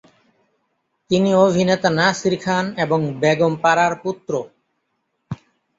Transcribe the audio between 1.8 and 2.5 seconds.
Nasir